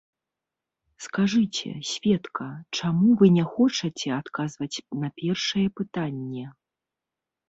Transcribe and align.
Скажыце, 1.07 1.69
сведка, 1.89 2.47
чаму 2.79 3.09
вы 3.19 3.29
не 3.37 3.43
хочаце 3.57 4.07
адказваць 4.21 4.77
на 5.03 5.07
першае 5.23 5.67
пытанне? 5.81 6.45